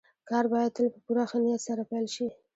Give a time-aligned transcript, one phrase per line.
[0.29, 2.27] کار بايد تل په پوره ښه نيت سره پيل شي.